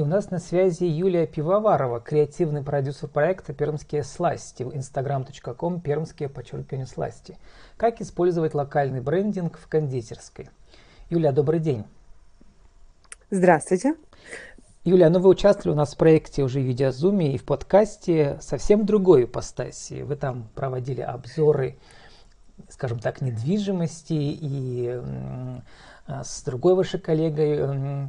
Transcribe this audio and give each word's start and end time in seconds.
И 0.00 0.02
у 0.02 0.06
нас 0.06 0.30
на 0.30 0.38
связи 0.38 0.84
Юлия 0.84 1.26
Пивоварова, 1.26 2.00
креативный 2.00 2.62
продюсер 2.62 3.06
проекта 3.06 3.52
«Пермские 3.52 4.02
сласти» 4.02 4.62
в 4.62 4.70
instagram.com 4.70 5.82
«Пермские 5.82 6.30
подчеркивание 6.30 6.86
сласти». 6.86 7.36
Как 7.76 8.00
использовать 8.00 8.54
локальный 8.54 9.02
брендинг 9.02 9.58
в 9.58 9.68
кондитерской? 9.68 10.48
Юлия, 11.10 11.32
добрый 11.32 11.60
день. 11.60 11.84
Здравствуйте. 13.30 13.94
Юлия, 14.84 15.10
ну 15.10 15.20
вы 15.20 15.28
участвовали 15.28 15.74
у 15.74 15.78
нас 15.78 15.92
в 15.92 15.98
проекте 15.98 16.44
уже 16.44 16.60
в 16.60 16.64
видеозуме 16.64 17.34
и 17.34 17.36
в 17.36 17.44
подкасте 17.44 18.38
совсем 18.40 18.86
другой 18.86 19.24
ипостаси. 19.24 20.00
Вы 20.00 20.16
там 20.16 20.48
проводили 20.54 21.02
обзоры, 21.02 21.76
скажем 22.70 23.00
так, 23.00 23.20
недвижимости 23.20 24.14
и 24.14 24.98
с 26.08 26.42
другой 26.42 26.74
вашей 26.74 26.98
коллегой 26.98 28.08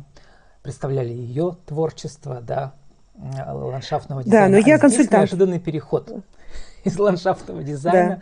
представляли 0.63 1.11
ее 1.11 1.57
творчество, 1.65 2.41
да, 2.41 2.73
ландшафтного 3.15 4.23
дизайна. 4.23 4.45
Да, 4.47 4.51
но 4.51 4.67
я 4.67 4.75
а 4.75 4.79
консультант. 4.79 5.23
неожиданный 5.23 5.59
переход 5.59 6.23
из 6.83 6.97
ландшафтного 6.97 7.63
дизайна 7.63 8.21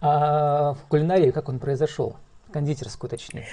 да. 0.00 0.70
а, 0.70 0.74
в 0.74 0.88
кулинарию, 0.88 1.32
как 1.32 1.48
он 1.48 1.58
произошел, 1.58 2.16
кондитерскую 2.52 3.10
точнее. 3.10 3.46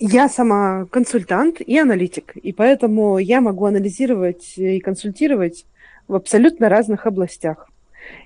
Я 0.00 0.28
сама 0.28 0.86
консультант 0.86 1.60
и 1.60 1.78
аналитик, 1.78 2.36
и 2.36 2.52
поэтому 2.52 3.18
я 3.18 3.40
могу 3.40 3.64
анализировать 3.66 4.54
и 4.56 4.80
консультировать 4.80 5.66
в 6.08 6.14
абсолютно 6.14 6.68
разных 6.68 7.06
областях. 7.06 7.68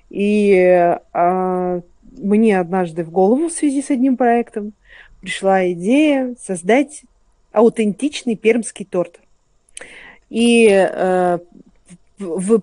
И 0.09 0.97
а, 1.13 1.81
мне 2.17 2.59
однажды 2.59 3.03
в 3.03 3.11
голову 3.11 3.49
в 3.49 3.53
связи 3.53 3.81
с 3.81 3.91
одним 3.91 4.17
проектом 4.17 4.73
пришла 5.21 5.71
идея 5.71 6.35
создать 6.41 7.03
аутентичный 7.51 8.35
пермский 8.35 8.85
торт. 8.85 9.19
И 10.29 10.69
э, 10.69 11.39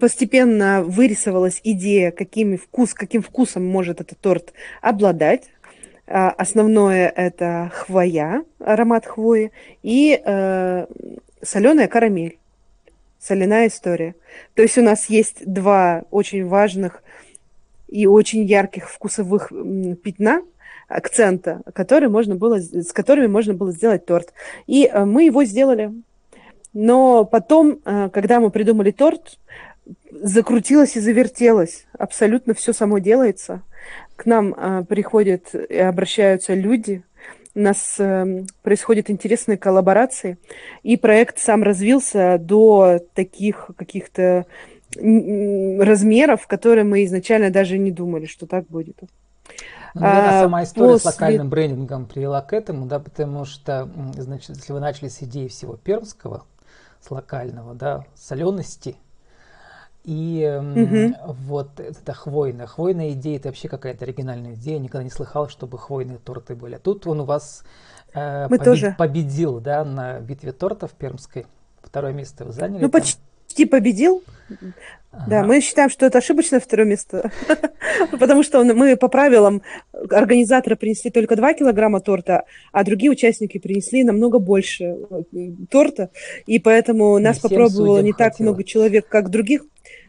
постепенно 0.01 0.83
вырисовалась 0.83 1.61
идея, 1.65 2.11
какими 2.11 2.56
вкус, 2.56 2.95
каким 2.95 3.23
вкусом 3.23 3.67
может 3.67 4.01
этот 4.01 4.19
торт 4.19 4.53
обладать. 4.81 5.45
А, 6.06 6.31
основное 6.31 7.09
это 7.09 7.73
хвоя, 7.75 8.45
аромат 8.61 9.06
хвои, 9.06 9.51
и 9.83 10.20
э, 10.25 10.87
соленая 11.43 11.89
карамель, 11.89 12.39
соляная 13.19 13.67
история. 13.67 14.15
То 14.55 14.62
есть 14.62 14.78
у 14.78 14.83
нас 14.83 15.06
есть 15.11 15.45
два 15.45 16.05
очень 16.12 16.47
важных 16.47 17.03
и 17.89 18.06
очень 18.06 18.45
ярких 18.45 18.89
вкусовых 18.89 19.50
пятна– 20.03 20.43
акцента, 20.89 21.62
который 21.75 22.09
можно 22.09 22.37
было, 22.37 22.59
с 22.61 22.92
которыми 22.92 23.27
можно 23.27 23.55
было 23.55 23.73
сделать 23.73 24.06
торт. 24.06 24.33
И 24.67 24.87
э, 24.87 25.05
мы 25.05 25.25
его 25.25 25.45
сделали. 25.45 25.93
Но 26.73 27.25
потом, 27.25 27.81
э, 27.84 28.11
когда 28.12 28.41
мы 28.41 28.51
придумали 28.51 28.91
торт, 28.91 29.39
закрутилось 30.11 30.97
и 30.97 31.01
завертелось. 31.01 31.87
Абсолютно 31.98 32.55
все 32.55 32.73
само 32.73 32.98
делается. 32.98 33.62
К 34.15 34.27
нам 34.27 34.55
э, 34.55 34.84
приходят 34.89 35.55
и 35.55 35.77
обращаются 35.77 36.55
люди, 36.55 37.03
у 37.55 37.61
нас 37.61 37.98
происходят 38.61 39.09
интересные 39.09 39.56
коллаборации, 39.56 40.37
и 40.83 40.98
проект 40.98 41.39
сам 41.39 41.62
развился 41.62 42.37
до 42.39 42.98
таких 43.15 43.71
каких-то 43.78 44.45
размеров, 44.95 46.47
которые 46.47 46.84
мы 46.84 47.05
изначально 47.05 47.48
даже 47.48 47.78
не 47.78 47.91
думали, 47.91 48.27
что 48.27 48.47
так 48.47 48.67
будет. 48.67 48.98
Ну, 49.97 50.02
наверное, 50.02 50.41
а, 50.41 50.42
сама 50.42 50.62
история 50.62 50.92
после... 50.92 51.11
с 51.11 51.14
локальным 51.14 51.48
брендингом 51.48 52.05
привела 52.05 52.42
к 52.42 52.52
этому, 52.52 52.84
да, 52.84 53.00
потому 53.00 53.47
что, 53.47 53.89
значит, 54.14 54.50
если 54.50 54.75
вы 54.75 54.80
начали 54.80 55.08
с 55.08 55.22
идеи 55.22 55.48
всего 55.48 55.77
пермского, 55.77 56.44
с 57.00 57.11
локального, 57.11 57.75
да, 57.75 58.05
солености, 58.14 58.97
и 60.05 60.61
угу. 60.61 61.34
вот 61.47 61.80
это 61.80 62.12
хвойная. 62.12 62.66
Хвойная 62.66 63.12
идея 63.12 63.38
это 63.38 63.48
вообще 63.48 63.69
какая-то 63.69 64.05
оригинальная 64.05 64.53
идея. 64.53 64.75
Я 64.75 64.81
никогда 64.81 65.03
не 65.03 65.10
слыхал, 65.10 65.48
чтобы 65.48 65.78
хвойные 65.78 66.19
торты 66.19 66.54
были. 66.54 66.75
А 66.75 66.78
тут 66.78 67.06
он 67.06 67.21
у 67.21 67.25
вас 67.25 67.65
э, 68.12 68.48
побед... 68.48 68.65
тоже. 68.65 68.94
победил, 68.98 69.60
да, 69.60 69.82
на 69.84 70.21
битве 70.21 70.53
тортов 70.53 70.92
пермской. 70.92 71.47
Второе 71.82 72.12
место 72.12 72.44
вы 72.44 72.53
заняли. 72.53 72.82
Ну, 72.82 72.91
там. 72.91 73.00
почти 73.00 73.21
почти 73.56 73.65
победил. 73.65 74.22
Ага. 74.49 74.75
Да, 75.28 75.44
мы 75.44 75.62
считаем, 75.62 75.89
что 75.89 76.05
это 76.05 76.19
ошибочное 76.19 76.61
второе 76.61 76.87
место, 76.87 77.31
потому 78.21 78.43
что 78.43 78.62
мы 78.62 78.97
по 78.97 79.09
правилам 79.09 79.62
организаторы 80.11 80.77
принесли 80.77 81.11
только 81.11 81.37
2 81.37 81.55
килограмма 81.55 82.00
торта, 82.00 82.45
а 82.71 82.84
другие 82.84 83.11
участники 83.11 83.56
принесли 83.56 84.05
намного 84.05 84.39
больше 84.39 84.84
э, 84.84 85.22
торта, 85.71 86.11
и 86.45 86.59
поэтому 86.59 87.19
нас 87.19 87.39
попробовало 87.39 88.03
не 88.03 88.12
так 88.12 88.39
много 88.41 88.62
человек, 88.62 89.09
как 89.09 89.31
других. 89.31 89.65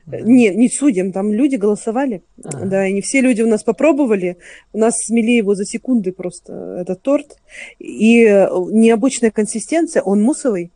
Не, 0.07 0.50
не 0.50 0.69
судим, 0.69 1.13
там 1.13 1.34
люди 1.34 1.56
голосовали, 1.56 2.22
ага. 2.44 2.66
да, 2.66 2.88
и 2.88 2.94
не 2.94 3.02
все 3.02 3.22
люди 3.22 3.41
у 3.41 3.47
нас 3.47 3.63
попробовали, 3.63 4.38
у 4.74 4.78
нас 4.78 5.00
смели 5.06 5.31
его 5.31 5.56
за 5.56 5.66
секунды 5.66 6.12
просто, 6.12 6.78
этот 6.81 7.02
торт, 7.02 7.38
и 7.80 8.25
э, 8.25 8.47
необычная 8.72 9.31
консистенция, 9.31 10.02
он 10.02 10.22
мусовый, 10.22 10.72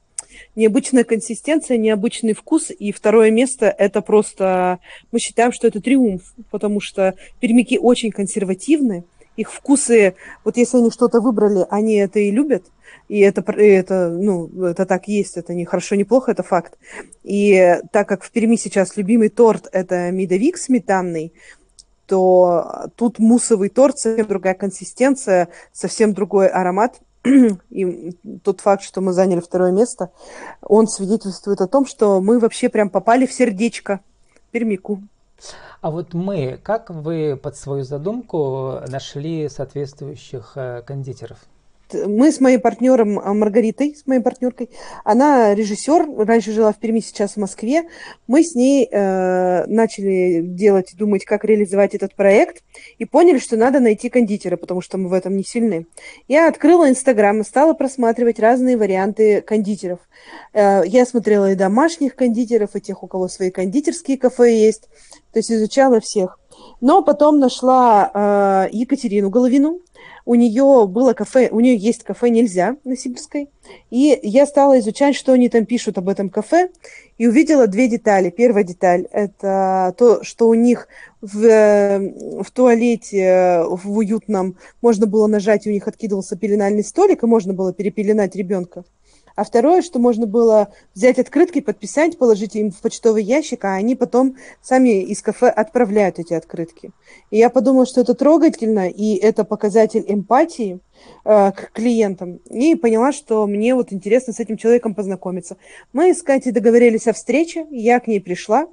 необычная 0.55 1.03
консистенция, 1.03 1.77
необычный 1.77 2.33
вкус. 2.33 2.71
И 2.77 2.91
второе 2.91 3.31
место– 3.31 3.73
это 3.77 4.01
просто, 4.01 4.79
мы 5.11 5.19
считаем, 5.19 5.51
что 5.51 5.67
это 5.67 5.81
триумф, 5.81 6.33
потому 6.49 6.79
что 6.79 7.15
пермяки 7.39 7.77
очень 7.77 8.11
консервативны, 8.11 9.03
их 9.37 9.51
вкусы, 9.51 10.15
вот 10.43 10.57
если 10.57 10.77
они 10.77 10.91
что-то 10.91 11.21
выбрали, 11.21 11.65
они 11.69 11.95
это 11.95 12.19
и 12.19 12.31
любят, 12.31 12.65
и 13.07 13.19
это, 13.19 13.41
это, 13.53 14.09
ну, 14.09 14.65
это 14.65 14.85
так 14.85 15.07
есть, 15.07 15.37
это 15.37 15.53
не 15.53 15.65
хорошо, 15.65 15.95
не 15.95 16.03
плохо, 16.03 16.31
это 16.31 16.43
факт. 16.43 16.77
И 17.23 17.77
так 17.91 18.07
как 18.07 18.23
в 18.23 18.31
Перми 18.31 18.57
сейчас 18.57 18.97
любимый 18.97 19.29
торт– 19.29 19.67
это 19.71 20.11
медовик 20.11 20.57
сметанный, 20.57 21.33
то 22.07 22.89
тут 22.97 23.19
мусовый 23.19 23.69
торт, 23.69 23.97
совсем 23.97 24.27
другая 24.27 24.53
консистенция, 24.53 25.47
совсем 25.71 26.13
другой 26.13 26.47
аромат– 26.47 26.99
и 27.69 28.17
тот 28.43 28.61
факт, 28.61 28.83
что 28.83 29.01
мы 29.01 29.13
заняли 29.13 29.39
второе 29.39 29.71
место, 29.71 30.11
он 30.61 30.87
свидетельствует 30.87 31.61
о 31.61 31.67
том, 31.67 31.85
что 31.85 32.21
мы 32.21 32.39
вообще 32.39 32.69
прям 32.69 32.89
попали 32.89 33.25
в 33.25 33.33
сердечко 33.33 33.99
Пермику. 34.51 35.01
А 35.81 35.89
вот 35.89 36.13
мы, 36.13 36.59
как 36.61 36.89
вы 36.89 37.35
под 37.35 37.55
свою 37.55 37.83
задумку 37.83 38.81
нашли 38.87 39.49
соответствующих 39.49 40.53
э, 40.55 40.83
кондитеров? 40.85 41.39
Мы 41.93 42.31
с 42.31 42.39
моим 42.39 42.61
партнером 42.61 43.19
а, 43.19 43.33
Маргаритой, 43.33 43.95
с 43.95 44.05
моей 44.07 44.21
партнеркой, 44.21 44.69
она 45.03 45.53
режиссер, 45.55 46.07
раньше 46.25 46.51
жила 46.51 46.71
в 46.71 46.77
Перми, 46.77 46.99
сейчас 46.99 47.33
в 47.33 47.37
Москве. 47.37 47.83
Мы 48.27 48.43
с 48.43 48.55
ней 48.55 48.87
э, 48.91 49.65
начали 49.67 50.41
делать, 50.41 50.95
думать, 50.97 51.25
как 51.25 51.45
реализовать 51.45 51.95
этот 51.95 52.15
проект, 52.15 52.63
и 52.97 53.05
поняли, 53.05 53.39
что 53.39 53.57
надо 53.57 53.79
найти 53.79 54.09
кондитера, 54.09 54.57
потому 54.57 54.81
что 54.81 54.97
мы 54.97 55.09
в 55.09 55.13
этом 55.13 55.35
не 55.35 55.43
сильны. 55.43 55.87
Я 56.27 56.47
открыла 56.47 56.89
Инстаграм 56.89 57.39
и 57.41 57.43
стала 57.43 57.73
просматривать 57.73 58.39
разные 58.39 58.77
варианты 58.77 59.41
кондитеров. 59.41 59.99
Э, 60.53 60.81
я 60.85 61.05
смотрела 61.05 61.51
и 61.51 61.55
домашних 61.55 62.15
кондитеров, 62.15 62.75
и 62.75 62.81
тех, 62.81 63.03
у 63.03 63.07
кого 63.07 63.27
свои 63.27 63.51
кондитерские 63.51 64.17
кафе 64.17 64.57
есть, 64.57 64.89
то 65.31 65.39
есть 65.39 65.51
изучала 65.51 65.99
всех. 65.99 66.40
Но 66.79 67.03
потом 67.03 67.39
нашла 67.39 68.11
э, 68.13 68.69
Екатерину 68.71 69.29
Головину, 69.29 69.79
у 70.25 70.35
нее 70.35 70.87
было 70.87 71.13
кафе, 71.13 71.49
у 71.51 71.59
нее 71.59 71.75
есть 71.75 72.03
кафе 72.03 72.29
«Нельзя» 72.29 72.77
на 72.83 72.95
Сибирской, 72.95 73.49
и 73.89 74.19
я 74.21 74.45
стала 74.45 74.79
изучать, 74.79 75.15
что 75.15 75.33
они 75.33 75.49
там 75.49 75.65
пишут 75.65 75.97
об 75.97 76.09
этом 76.09 76.29
кафе, 76.29 76.69
и 77.17 77.27
увидела 77.27 77.67
две 77.67 77.87
детали. 77.87 78.29
Первая 78.29 78.63
деталь– 78.63 79.07
это 79.11 79.93
то, 79.97 80.23
что 80.23 80.47
у 80.47 80.53
них 80.53 80.87
в, 81.21 81.37
в 82.43 82.51
туалете, 82.51 83.63
в 83.67 83.97
уютном, 83.97 84.57
можно 84.81 85.05
было 85.05 85.27
нажать, 85.27 85.65
и 85.65 85.69
у 85.69 85.73
них 85.73 85.87
откидывался 85.87 86.35
пеленальный 86.35 86.83
столик, 86.83 87.23
и 87.23 87.27
можно 87.27 87.53
было 87.53 87.73
перепеленать 87.73 88.35
ребенка. 88.35 88.83
А 89.35 89.43
второе, 89.43 89.81
что 89.81 89.99
можно 89.99 90.27
было 90.27 90.73
взять 90.93 91.19
открытки, 91.19 91.61
подписать, 91.61 92.17
положить 92.17 92.55
им 92.55 92.71
в 92.71 92.79
почтовый 92.81 93.23
ящик, 93.23 93.65
а 93.65 93.75
они 93.75 93.95
потом 93.95 94.35
сами 94.61 95.01
из 95.01 95.21
кафе 95.21 95.47
отправляют 95.47 96.19
эти 96.19 96.33
открытки. 96.33 96.91
И 97.29 97.37
я 97.37 97.49
подумала, 97.49 97.85
что 97.85 98.01
это 98.01 98.13
трогательно, 98.13 98.89
и 98.89 99.15
это 99.15 99.43
показатель 99.43 100.03
эмпатии 100.07 100.79
э, 101.25 101.51
к 101.51 101.71
клиентам. 101.73 102.39
И 102.49 102.75
поняла, 102.75 103.11
что 103.11 103.47
мне 103.47 103.75
вот 103.75 103.93
интересно 103.93 104.33
с 104.33 104.39
этим 104.39 104.57
человеком 104.57 104.95
познакомиться. 104.95 105.57
Мы 105.93 106.13
с 106.13 106.21
Катей 106.21 106.51
договорились 106.51 107.07
о 107.07 107.13
встрече, 107.13 107.65
я 107.71 107.99
к 107.99 108.07
ней 108.07 108.19
пришла, 108.19 108.67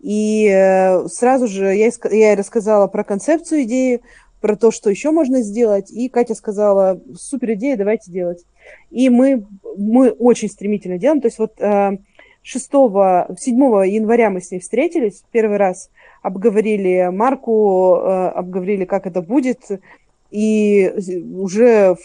и 0.00 0.48
э, 0.48 1.06
сразу 1.08 1.46
же 1.46 1.74
я, 1.74 1.90
я 2.10 2.34
рассказала 2.34 2.86
про 2.86 3.04
концепцию 3.04 3.64
идеи, 3.64 4.00
про 4.40 4.56
то, 4.56 4.70
что 4.70 4.90
еще 4.90 5.10
можно 5.10 5.42
сделать, 5.42 5.90
и 5.90 6.08
Катя 6.08 6.34
сказала, 6.34 7.00
супер 7.16 7.52
идея, 7.52 7.76
давайте 7.76 8.10
делать. 8.10 8.44
И 8.90 9.08
мы, 9.08 9.46
мы 9.76 10.10
очень 10.10 10.48
стремительно 10.48 10.98
делаем. 10.98 11.20
То 11.20 11.28
есть 11.28 11.38
вот 11.38 11.56
6, 11.58 12.70
э, 12.72 13.34
7 13.38 13.56
января 13.86 14.30
мы 14.30 14.40
с 14.40 14.50
ней 14.50 14.60
встретились 14.60 15.22
первый 15.30 15.58
раз, 15.58 15.90
обговорили 16.22 17.10
марку, 17.12 17.96
э, 17.96 18.28
обговорили, 18.28 18.84
как 18.84 19.06
это 19.06 19.22
будет. 19.22 19.68
И 20.30 20.92
уже 21.34 21.96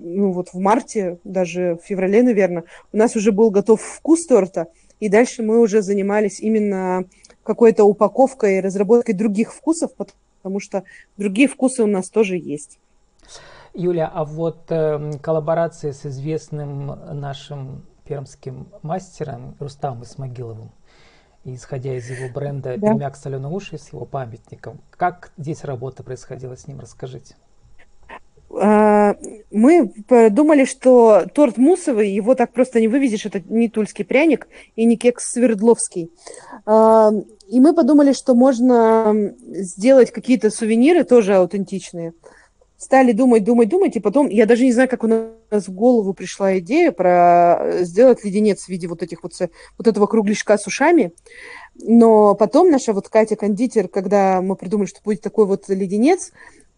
ну, 0.00 0.32
вот 0.32 0.50
в 0.50 0.58
марте, 0.58 1.18
даже 1.24 1.78
в 1.82 1.86
феврале, 1.86 2.22
наверное, 2.22 2.64
у 2.92 2.96
нас 2.96 3.16
уже 3.16 3.32
был 3.32 3.50
готов 3.50 3.82
вкус 3.82 4.26
торта, 4.26 4.68
и 5.00 5.08
дальше 5.08 5.42
мы 5.42 5.58
уже 5.58 5.82
занимались 5.82 6.38
именно 6.38 7.06
какой-то 7.42 7.82
упаковкой, 7.84 8.60
разработкой 8.60 9.16
других 9.16 9.52
вкусов, 9.52 9.92
потому 9.96 10.21
что 10.60 10.84
другие 11.16 11.48
вкусы 11.48 11.82
у 11.82 11.86
нас 11.86 12.08
тоже 12.08 12.36
есть. 12.36 12.78
Юля, 13.74 14.10
а 14.12 14.24
вот 14.24 14.70
э, 14.70 15.18
коллаборация 15.22 15.92
с 15.92 16.04
известным 16.04 16.86
нашим 17.20 17.84
пермским 18.04 18.68
мастером 18.82 19.56
Рустамом 19.58 20.02
Исмагиловым, 20.02 20.72
исходя 21.44 21.96
из 21.96 22.10
его 22.10 22.32
бренда 22.32 22.76
да. 22.76 22.88
«Пермяк 22.88 23.16
соленые 23.16 23.52
уши» 23.52 23.78
с 23.78 23.92
его 23.92 24.04
памятником. 24.04 24.80
Как 24.90 25.32
здесь 25.38 25.64
работа 25.64 26.02
происходила 26.02 26.56
с 26.56 26.66
ним, 26.66 26.80
расскажите. 26.80 27.36
Мы 29.52 29.92
думали, 30.30 30.64
что 30.64 31.26
торт 31.34 31.58
мусовый, 31.58 32.10
его 32.10 32.34
так 32.34 32.52
просто 32.52 32.80
не 32.80 32.88
вывезешь, 32.88 33.26
это 33.26 33.42
не 33.48 33.68
тульский 33.68 34.04
пряник 34.04 34.48
и 34.76 34.84
не 34.84 34.96
кекс 34.96 35.32
Свердловский. 35.32 36.10
А, 36.64 37.10
и 37.48 37.60
мы 37.60 37.74
подумали, 37.74 38.12
что 38.12 38.34
можно 38.34 39.34
сделать 39.46 40.10
какие-то 40.10 40.50
сувениры 40.50 41.04
тоже 41.04 41.34
аутентичные. 41.34 42.14
Стали 42.78 43.12
думать, 43.12 43.44
думать, 43.44 43.68
думать, 43.68 43.94
и 43.94 44.00
потом, 44.00 44.28
я 44.28 44.44
даже 44.44 44.64
не 44.64 44.72
знаю, 44.72 44.88
как 44.88 45.04
у 45.04 45.06
нас 45.06 45.68
в 45.68 45.72
голову 45.72 46.14
пришла 46.14 46.58
идея 46.58 46.90
про 46.90 47.82
сделать 47.82 48.24
леденец 48.24 48.64
в 48.64 48.68
виде 48.68 48.88
вот 48.88 49.04
этих 49.04 49.22
вот, 49.22 49.34
вот 49.78 49.86
этого 49.86 50.06
кругляшка 50.06 50.58
с 50.58 50.66
ушами. 50.66 51.12
Но 51.76 52.34
потом 52.34 52.70
наша 52.70 52.92
вот 52.92 53.08
Катя 53.08 53.36
кондитер, 53.36 53.86
когда 53.86 54.40
мы 54.40 54.56
придумали, 54.56 54.88
что 54.88 55.00
будет 55.04 55.20
такой 55.20 55.46
вот 55.46 55.68
леденец, 55.68 56.32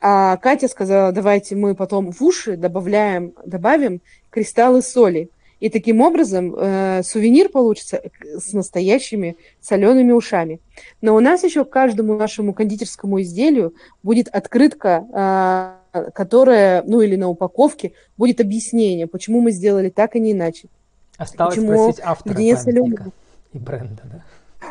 а 0.07 0.37
Катя 0.37 0.69
сказала, 0.69 1.13
давайте 1.13 1.57
мы 1.57 1.75
потом 1.75 2.13
в 2.13 2.21
уши 2.21 2.59
добавляем, 2.59 3.33
добавим 3.47 4.03
кристаллы 4.29 4.83
соли. 4.83 5.31
И 5.61 5.71
таким 5.71 6.03
образом 6.03 6.55
э, 6.55 7.03
сувенир 7.03 7.49
получится 7.49 8.03
с 8.23 8.53
настоящими 8.53 9.39
солеными 9.63 10.13
ушами. 10.13 10.61
Но 11.01 11.17
у 11.17 11.21
нас 11.21 11.43
еще 11.43 11.65
к 11.65 11.71
каждому 11.71 12.19
нашему 12.19 12.53
кондитерскому 12.53 13.23
изделию 13.23 13.73
будет 14.03 14.29
открытка, 14.29 15.79
э, 15.95 16.11
которая, 16.11 16.83
ну 16.83 17.01
или 17.01 17.17
на 17.17 17.31
упаковке, 17.31 17.93
будет 18.19 18.43
объяснение, 18.43 19.07
почему 19.07 19.41
мы 19.41 19.53
сделали 19.53 19.89
так, 19.89 20.17
а 20.17 20.19
не 20.19 20.33
иначе. 20.33 20.69
Осталось 21.17 21.55
почему 21.55 21.93
спросить 21.93 22.03
автора 22.05 22.35
памятника 22.35 23.11
и 23.55 23.59
бренда, 23.59 24.03
да? 24.05 24.23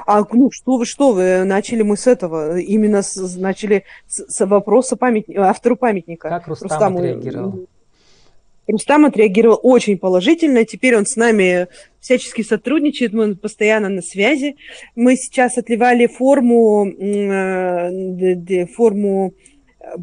А 0.05 0.23
ну 0.31 0.51
что 0.51 0.77
вы, 0.77 0.85
что 0.85 1.13
вы, 1.13 1.43
начали 1.43 1.81
мы 1.81 1.97
с 1.97 2.07
этого, 2.07 2.59
именно 2.59 3.01
с, 3.01 3.35
начали 3.35 3.83
с, 4.07 4.25
с 4.27 4.45
вопроса 4.45 4.95
памятника, 4.95 5.49
автору 5.49 5.75
памятника. 5.75 6.29
Как 6.29 6.47
Рустам 6.47 6.69
Рустаму. 6.69 6.99
отреагировал? 6.99 7.67
Рустам 8.67 9.05
отреагировал 9.05 9.59
очень 9.61 9.97
положительно. 9.97 10.63
Теперь 10.65 10.95
он 10.95 11.05
с 11.05 11.15
нами 11.15 11.67
всячески 11.99 12.41
сотрудничает, 12.43 13.13
мы 13.13 13.35
постоянно 13.35 13.89
на 13.89 14.01
связи. 14.01 14.55
Мы 14.95 15.15
сейчас 15.15 15.57
отливали 15.57 16.07
форму, 16.07 16.87
э, 16.87 18.65
форму 18.67 19.33
э, 19.81 19.93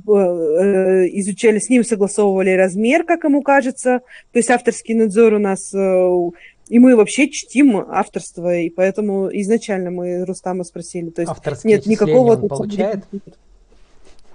изучали 1.19 1.59
с 1.59 1.71
ним, 1.71 1.85
согласовывали 1.85 2.51
размер, 2.51 3.05
как 3.05 3.25
ему 3.25 3.43
кажется. 3.43 4.01
То 4.33 4.39
есть 4.39 4.51
авторский 4.51 4.95
надзор 4.95 5.35
у 5.35 5.39
нас 5.39 5.73
э, 5.73 6.31
и 6.70 6.78
мы 6.78 6.94
вообще 6.94 7.28
чтим 7.28 7.76
авторство, 7.76 8.56
и 8.56 8.70
поэтому 8.70 9.28
изначально 9.40 9.90
мы 9.90 10.25
Рустама 10.25 10.62
спросили. 10.62 11.11
То 11.11 11.22
есть 11.22 11.31
Авторские 11.31 11.75
нет 11.75 11.87
никакого... 11.87 12.37
Он 12.37 12.49
получает? 12.49 13.05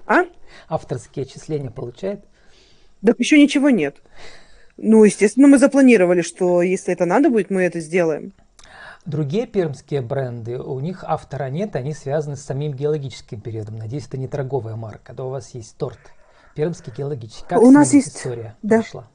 А? 0.05 0.25
Авторские 0.67 1.23
отчисления 1.23 1.71
получает? 1.71 2.25
Так 3.03 3.17
еще 3.19 3.41
ничего 3.41 3.69
нет. 3.69 4.01
Ну, 4.75 5.05
естественно, 5.05 5.47
мы 5.47 5.57
запланировали, 5.57 6.21
что 6.21 6.61
если 6.61 6.93
это 6.93 7.05
надо 7.05 7.29
будет, 7.29 7.49
мы 7.49 7.63
это 7.63 7.79
сделаем. 7.79 8.33
Другие 9.05 9.47
пермские 9.47 10.01
бренды, 10.01 10.59
у 10.59 10.79
них 10.81 11.05
автора 11.05 11.49
нет, 11.49 11.77
они 11.77 11.93
связаны 11.93 12.35
с 12.35 12.41
самим 12.41 12.73
геологическим 12.73 13.39
периодом. 13.39 13.77
Надеюсь, 13.77 14.07
это 14.07 14.17
не 14.17 14.27
торговая 14.27 14.75
марка. 14.75 15.13
Да 15.13 15.23
у 15.23 15.29
вас 15.29 15.53
есть 15.53 15.77
торт. 15.77 15.99
Пермский 16.53 16.91
геологический. 16.97 17.47
Как 17.47 17.61
у 17.61 17.71
нас 17.71 17.93
есть 17.93 18.09
история 18.09 18.57
да. 18.61 18.79
прошла? 18.79 19.07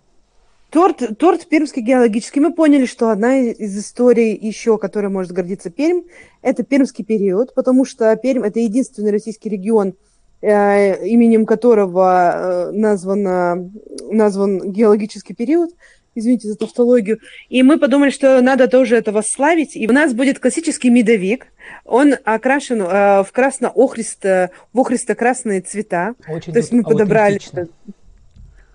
Торт, 0.71 1.19
торт 1.19 1.47
пермский 1.49 1.83
геологический. 1.83 2.41
Мы 2.41 2.53
поняли, 2.53 2.87
что 2.87 3.11
одна 3.11 3.39
из 3.39 3.77
историй 3.77 4.37
еще, 4.37 4.79
которой 4.79 5.09
может 5.09 5.33
гордиться 5.33 5.69
Пермь, 5.69 6.03
это 6.43 6.63
пермский 6.63 7.05
период, 7.05 7.55
потому 7.55 7.85
что 7.85 8.15
Пермь– 8.17 8.45
это 8.45 8.61
единственный 8.61 9.11
российский 9.11 9.49
регион, 9.49 9.95
э, 10.43 11.07
именем 11.09 11.45
которого 11.45 12.31
э, 12.33 12.71
названо, 12.71 13.71
назван 14.11 14.71
геологический 14.71 15.35
период. 15.35 15.71
Извините 16.15 16.49
за 16.49 16.57
тавтологию. 16.57 17.19
И 17.49 17.63
мы 17.63 17.79
подумали, 17.79 18.11
что 18.11 18.41
надо 18.41 18.69
тоже 18.69 18.97
это 18.97 19.13
восславить. 19.13 19.77
И 19.77 19.89
у 19.89 19.93
нас 19.93 20.13
будет 20.13 20.41
классический 20.41 20.91
медовик. 20.91 21.47
Он 21.85 22.15
окрашен 22.25 22.83
э, 22.83 23.23
в 23.25 23.29
красно-охристо, 23.33 24.51
в 24.73 24.81
охристо-красные 24.81 25.63
цвета. 25.63 26.15
Очень 26.29 26.53
То 26.53 26.59
есть 26.59 26.73
мы 26.73 26.85
подобрали... 26.85 27.41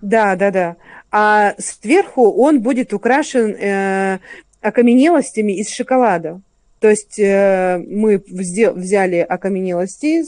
Да, 0.02 0.36
да, 0.36 0.50
да 0.50 0.76
а 1.18 1.54
сверху 1.56 2.30
он 2.30 2.60
будет 2.60 2.92
украшен 2.92 3.52
э, 3.52 4.18
окаменелостями 4.60 5.58
из 5.58 5.70
шоколада. 5.70 6.42
То 6.78 6.90
есть 6.90 7.18
э, 7.18 7.82
мы 7.88 8.22
взяли 8.28 9.20
окаменелости, 9.20 10.24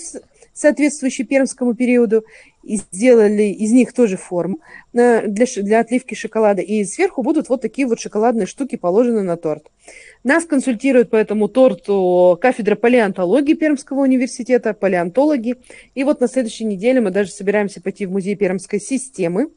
соответствующие 0.54 1.26
пермскому 1.26 1.74
периоду, 1.74 2.24
и 2.62 2.76
сделали 2.76 3.42
из 3.42 3.70
них 3.70 3.92
тоже 3.92 4.16
форму 4.16 4.60
для, 4.94 5.22
для 5.26 5.80
отливки 5.80 6.14
шоколада. 6.14 6.62
И 6.62 6.82
сверху 6.86 7.22
будут 7.22 7.50
вот 7.50 7.60
такие 7.60 7.86
вот 7.86 8.00
шоколадные 8.00 8.46
штуки 8.46 8.76
положены 8.76 9.22
на 9.22 9.36
торт. 9.36 9.66
Нас 10.24 10.46
консультируют 10.46 11.10
по 11.10 11.16
этому 11.16 11.48
торту 11.48 12.38
кафедра 12.40 12.76
палеонтологии 12.76 13.52
Пермского 13.52 14.00
университета, 14.00 14.72
палеонтологи. 14.72 15.56
И 15.94 16.02
вот 16.04 16.22
на 16.22 16.28
следующей 16.28 16.64
неделе 16.64 17.02
мы 17.02 17.10
даже 17.10 17.30
собираемся 17.30 17.82
пойти 17.82 18.06
в 18.06 18.10
музей 18.10 18.36
пермской 18.36 18.80
системы, 18.80 19.50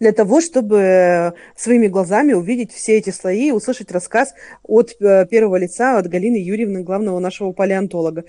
для 0.00 0.12
того, 0.12 0.40
чтобы 0.40 1.34
своими 1.56 1.88
глазами 1.88 2.32
увидеть 2.32 2.72
все 2.72 2.98
эти 2.98 3.10
слои 3.10 3.48
и 3.48 3.52
услышать 3.52 3.92
рассказ 3.92 4.34
от 4.62 4.94
э, 5.00 5.26
первого 5.26 5.56
лица, 5.56 5.98
от 5.98 6.08
Галины 6.08 6.36
Юрьевны, 6.36 6.82
главного 6.82 7.18
нашего 7.18 7.52
палеонтолога. 7.52 8.24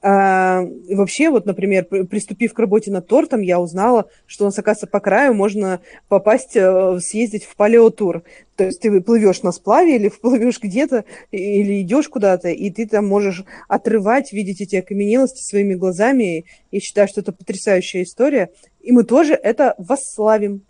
А, 0.00 0.64
вообще, 0.88 1.28
вот, 1.28 1.44
например, 1.44 1.84
приступив 1.84 2.54
к 2.54 2.58
работе 2.58 2.92
над 2.92 3.08
тортом, 3.08 3.40
я 3.40 3.58
узнала, 3.58 4.08
что 4.26 4.44
у 4.44 4.46
нас, 4.46 4.56
оказывается, 4.56 4.86
по 4.86 5.00
краю 5.00 5.34
можно 5.34 5.80
попасть, 6.06 6.54
э, 6.54 6.98
съездить 7.00 7.44
в 7.44 7.56
палеотур. 7.56 8.22
То 8.54 8.64
есть 8.66 8.80
ты 8.80 9.00
плывешь 9.00 9.42
на 9.42 9.50
сплаве 9.50 9.96
или 9.96 10.08
плывешь 10.22 10.60
где-то, 10.62 11.04
или 11.32 11.82
идешь 11.82 12.08
куда-то, 12.08 12.48
и 12.48 12.70
ты 12.70 12.86
там 12.86 13.08
можешь 13.08 13.44
отрывать, 13.66 14.32
видеть 14.32 14.60
эти 14.60 14.76
окаменелости 14.76 15.42
своими 15.42 15.74
глазами. 15.74 16.44
И 16.70 16.78
считаю, 16.78 17.08
что 17.08 17.20
это 17.20 17.32
потрясающая 17.32 18.04
история. 18.04 18.50
И 18.80 18.92
мы 18.92 19.02
тоже 19.02 19.34
это 19.34 19.74
восславим. 19.78 20.62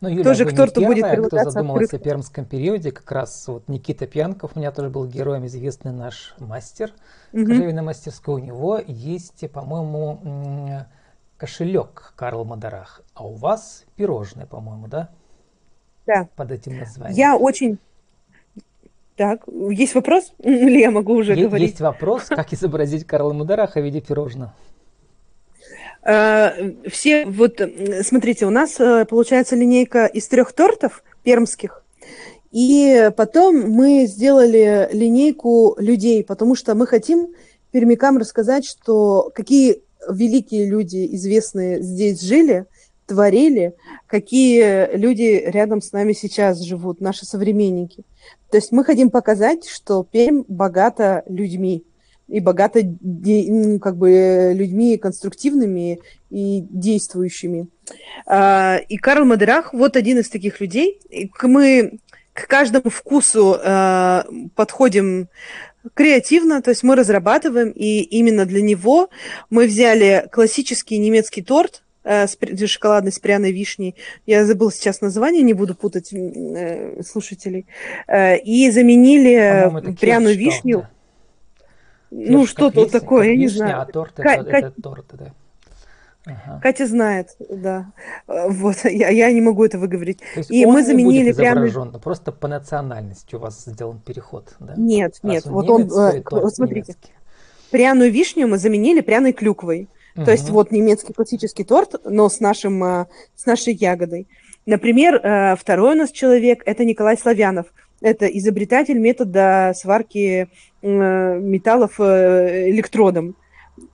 Ну, 0.00 0.08
Юля, 0.08 0.24
тоже 0.24 0.44
кто-то 0.44 0.80
будет 0.80 1.26
кто 1.26 1.50
задумывался 1.50 1.96
о 1.96 1.98
пермском 1.98 2.44
периоде, 2.44 2.92
как 2.92 3.10
раз 3.10 3.48
вот 3.48 3.68
Никита 3.68 4.06
Пьянков, 4.06 4.52
у 4.54 4.58
меня 4.58 4.70
тоже 4.70 4.90
был 4.90 5.06
героем 5.06 5.46
известный 5.46 5.92
наш 5.92 6.34
мастер 6.38 6.92
угу. 7.32 7.46
кожевенной 7.46 7.82
мастерской. 7.82 8.40
У 8.40 8.44
него 8.44 8.80
есть, 8.86 9.50
по-моему, 9.50 10.86
кошелек 11.36 12.12
Карл 12.16 12.44
Мадарах, 12.44 13.02
а 13.14 13.26
у 13.26 13.34
вас 13.34 13.84
пирожное, 13.96 14.46
по-моему, 14.46 14.86
да? 14.86 15.10
Да. 16.06 16.28
Под 16.36 16.52
этим 16.52 16.78
названием. 16.78 17.16
Я 17.16 17.36
очень 17.36 17.78
так, 19.18 19.42
есть 19.48 19.96
вопрос? 19.96 20.32
Или 20.38 20.78
я 20.78 20.92
могу 20.92 21.14
уже 21.14 21.32
есть, 21.34 21.48
говорить? 21.48 21.70
Есть 21.70 21.80
вопрос, 21.80 22.26
как 22.26 22.52
изобразить 22.52 23.04
Карла 23.04 23.32
Мадараха 23.32 23.80
в 23.80 23.84
виде 23.84 24.00
пирожного. 24.00 24.54
Э, 26.08 26.72
все, 26.88 27.26
вот, 27.26 27.60
смотрите, 28.02 28.46
у 28.46 28.50
нас 28.50 28.80
э, 28.80 29.04
получается 29.04 29.56
линейка 29.56 30.06
из 30.06 30.26
трех 30.26 30.54
тортов 30.54 31.04
пермских, 31.22 31.84
и 32.50 33.10
потом 33.14 33.70
мы 33.70 34.06
сделали 34.06 34.88
линейку 34.90 35.76
людей, 35.78 36.24
потому 36.24 36.54
что 36.54 36.74
мы 36.74 36.86
хотим 36.86 37.28
пермякам 37.72 38.16
рассказать, 38.16 38.64
что 38.64 39.30
какие 39.34 39.82
великие 40.08 40.64
люди, 40.64 41.06
известные 41.14 41.82
здесь 41.82 42.22
жили, 42.22 42.64
творили, 43.06 43.74
какие 44.06 44.96
люди 44.96 45.42
рядом 45.44 45.82
с 45.82 45.92
нами 45.92 46.14
сейчас 46.14 46.62
живут, 46.62 47.02
наши 47.02 47.26
современники. 47.26 48.04
То 48.50 48.56
есть 48.56 48.72
мы 48.72 48.82
хотим 48.82 49.10
показать, 49.10 49.68
что 49.68 50.06
Пермь 50.10 50.44
богата 50.48 51.22
людьми 51.26 51.84
и 52.28 52.40
богата 52.40 52.80
ну, 52.82 53.78
как 53.78 53.96
бы 53.96 54.52
людьми 54.54 54.98
конструктивными 54.98 56.00
и 56.30 56.64
действующими. 56.68 57.68
А, 58.26 58.78
и 58.88 58.96
Карл 58.96 59.24
Мадерах 59.24 59.72
вот 59.72 59.96
один 59.96 60.18
из 60.18 60.28
таких 60.28 60.60
людей. 60.60 61.00
Мы 61.42 61.98
к 62.34 62.46
каждому 62.46 62.90
вкусу 62.90 63.56
а, 63.60 64.26
подходим 64.54 65.28
креативно, 65.94 66.60
то 66.62 66.70
есть 66.70 66.82
мы 66.82 66.96
разрабатываем, 66.96 67.70
и 67.70 68.00
именно 68.00 68.44
для 68.44 68.60
него 68.60 69.08
мы 69.48 69.66
взяли 69.66 70.28
классический 70.30 70.98
немецкий 70.98 71.42
торт, 71.42 71.82
э, 72.04 72.26
с, 72.26 72.36
шоколадный 72.66 73.12
с 73.12 73.18
пряной 73.18 73.52
вишней. 73.52 73.94
Я 74.26 74.44
забыл 74.44 74.70
сейчас 74.70 75.00
название, 75.00 75.42
не 75.42 75.54
буду 75.54 75.74
путать 75.74 76.12
э, 76.12 77.02
слушателей. 77.02 77.66
Э, 78.06 78.36
и 78.36 78.70
заменили 78.70 79.96
пряную 79.98 80.36
вишню. 80.36 80.80
Да. 80.80 80.90
Ну, 82.10 82.46
что-то 82.46 82.86
такое, 82.90 83.30
я 83.30 83.36
не 83.36 83.48
знаю. 83.48 83.80
А 83.80 83.86
торт 83.86 84.18
это, 84.18 84.48
это 84.48 84.82
торт, 84.82 85.06
да. 85.12 85.32
Ага. 86.26 86.60
Катя 86.62 86.86
знает, 86.86 87.36
да. 87.48 87.92
Вот, 88.26 88.76
я, 88.84 89.08
я 89.08 89.32
не 89.32 89.40
могу 89.40 89.64
это 89.64 89.78
выговорить. 89.78 90.18
То 90.18 90.40
есть 90.40 90.50
и 90.50 90.66
он 90.66 90.74
мы 90.74 90.84
заменили 90.84 91.32
прямо... 91.32 91.66
Просто 91.98 92.32
по 92.32 92.48
национальности 92.48 93.34
у 93.34 93.38
вас 93.38 93.64
сделан 93.64 94.00
переход, 94.00 94.54
да? 94.60 94.74
Нет, 94.76 95.18
Раз 95.22 95.32
нет. 95.32 95.46
Он 95.46 95.52
вот 95.52 95.68
немец, 95.68 95.92
он, 95.92 96.16
э, 96.16 96.22
вот 96.30 96.54
смотрите. 96.54 96.92
Немецкий. 96.92 97.12
Пряную 97.70 98.10
вишню 98.10 98.46
мы 98.46 98.58
заменили 98.58 99.00
пряной 99.00 99.32
клюквой. 99.32 99.88
Угу. 100.16 100.24
То 100.24 100.30
есть 100.32 100.50
вот 100.50 100.70
немецкий 100.70 101.12
классический 101.12 101.64
торт, 101.64 101.94
но 102.04 102.28
с, 102.28 102.40
нашим, 102.40 102.82
э, 102.84 103.06
с 103.34 103.46
нашей 103.46 103.74
ягодой. 103.74 104.28
Например, 104.66 105.14
э, 105.16 105.56
второй 105.56 105.94
у 105.94 105.98
нас 105.98 106.10
человек– 106.10 106.62
это 106.66 106.84
Николай 106.84 107.16
Славянов. 107.16 107.66
Это 108.00 108.26
изобретатель 108.26 108.98
метода 108.98 109.72
сварки 109.74 110.48
металлов 110.82 111.98
электродом. 112.00 113.34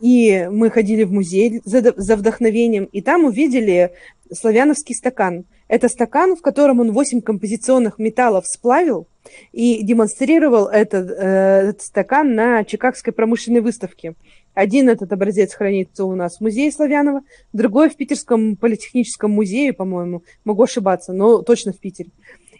И 0.00 0.48
мы 0.50 0.70
ходили 0.70 1.04
в 1.04 1.12
музей 1.12 1.60
за, 1.64 1.92
за 1.96 2.16
вдохновением, 2.16 2.84
и 2.84 3.02
там 3.02 3.24
увидели 3.24 3.92
славяновский 4.32 4.94
стакан. 4.94 5.44
Это 5.68 5.88
стакан, 5.88 6.36
в 6.36 6.42
котором 6.42 6.80
он 6.80 6.92
8 6.92 7.20
композиционных 7.20 7.98
металлов 7.98 8.46
сплавил 8.46 9.06
и 9.52 9.82
демонстрировал 9.82 10.66
этот, 10.66 11.10
э, 11.10 11.68
этот 11.68 11.82
стакан 11.82 12.34
на 12.34 12.64
Чикагской 12.64 13.12
промышленной 13.12 13.60
выставке. 13.60 14.14
Один 14.52 14.88
этот 14.88 15.12
образец 15.12 15.54
хранится 15.54 16.04
у 16.04 16.14
нас 16.14 16.36
в 16.36 16.40
музее 16.40 16.70
Славянова, 16.70 17.22
другой 17.52 17.90
в 17.90 17.96
Питерском 17.96 18.56
политехническом 18.56 19.30
музее, 19.30 19.72
по-моему. 19.72 20.22
Могу 20.44 20.62
ошибаться, 20.62 21.12
но 21.12 21.42
точно 21.42 21.72
в 21.72 21.78
Питере. 21.78 22.10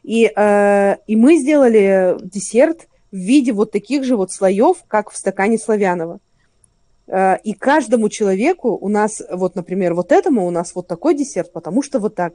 И, 0.05 0.31
э, 0.37 0.97
и 1.07 1.17
мы 1.17 1.39
сделали 1.39 2.17
десерт 2.23 2.87
в 3.11 3.17
виде 3.17 3.53
вот 3.53 3.73
таких 3.73 4.05
же 4.05 4.17
вот 4.17 4.31
слоев, 4.31 4.85
как 4.87 5.11
в 5.11 5.17
стакане 5.17 5.59
Славянова. 5.59 6.21
Э, 7.07 7.39
и 7.43 7.55
каждому 7.55 8.11
человеку 8.11 8.77
у 8.79 8.89
нас, 8.89 9.23
вот, 9.31 9.57
например, 9.57 9.95
вот 9.95 10.13
этому 10.13 10.47
у 10.47 10.51
нас 10.51 10.75
вот 10.75 10.87
такой 10.87 11.15
десерт, 11.15 11.53
потому 11.53 11.83
что 11.83 11.99
вот 11.99 12.15
так. 12.15 12.35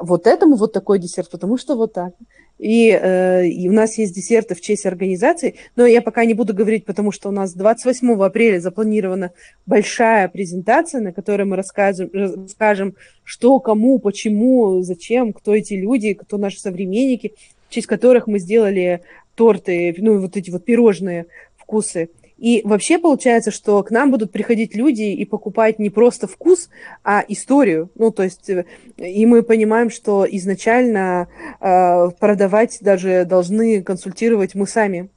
Вот 0.00 0.26
этому 0.26 0.56
вот 0.56 0.72
такой 0.72 0.98
десерт, 0.98 1.30
потому 1.30 1.56
что 1.56 1.76
вот 1.76 1.92
так. 1.92 2.14
И, 2.58 2.90
э, 2.90 3.46
и 3.46 3.68
у 3.68 3.72
нас 3.72 3.98
есть 3.98 4.14
десерты 4.14 4.54
в 4.54 4.60
честь 4.60 4.86
организации, 4.86 5.56
но 5.74 5.86
я 5.86 6.00
пока 6.00 6.24
не 6.24 6.34
буду 6.34 6.54
говорить, 6.54 6.84
потому 6.84 7.10
что 7.10 7.28
у 7.28 7.32
нас 7.32 7.52
28 7.52 8.14
апреля 8.22 8.60
запланирована 8.60 9.32
большая 9.66 10.28
презентация, 10.28 11.00
на 11.00 11.12
которой 11.12 11.44
мы 11.44 11.56
расскажем, 11.56 12.10
расскажем, 12.12 12.94
что, 13.24 13.58
кому, 13.58 13.98
почему, 13.98 14.82
зачем, 14.82 15.32
кто 15.32 15.54
эти 15.54 15.74
люди, 15.74 16.14
кто 16.14 16.38
наши 16.38 16.60
современники, 16.60 17.34
в 17.68 17.74
честь 17.74 17.88
которых 17.88 18.28
мы 18.28 18.38
сделали 18.38 19.00
торты, 19.34 19.92
ну, 19.98 20.20
вот 20.20 20.36
эти 20.36 20.50
вот 20.50 20.64
пирожные 20.64 21.26
вкусы. 21.56 22.10
И 22.44 22.60
вообще 22.62 22.98
получается, 22.98 23.50
что 23.50 23.82
к 23.82 23.90
нам 23.90 24.10
будут 24.10 24.30
приходить 24.30 24.74
люди 24.76 25.04
и 25.04 25.24
покупать 25.24 25.78
не 25.78 25.88
просто 25.88 26.26
вкус, 26.26 26.68
а 27.02 27.24
историю. 27.26 27.88
Ну, 27.94 28.10
то 28.10 28.22
есть, 28.22 28.50
э, 28.50 28.66
и 28.98 29.24
мы 29.24 29.42
понимаем, 29.42 29.88
что 29.88 30.26
изначально 30.30 31.28
э, 31.58 32.10
продавать 32.20 32.76
даже 32.82 33.24
должны 33.24 33.82
консультировать 33.82 34.54
мы 34.54 34.66
сами. 34.66 35.08